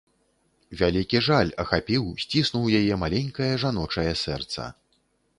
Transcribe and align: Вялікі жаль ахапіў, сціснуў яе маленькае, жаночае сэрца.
Вялікі 0.79 1.19
жаль 1.25 1.51
ахапіў, 1.63 2.07
сціснуў 2.23 2.65
яе 2.79 2.95
маленькае, 3.03 3.49
жаночае 3.65 4.07
сэрца. 4.23 4.65